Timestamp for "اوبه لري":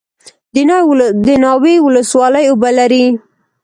2.49-3.05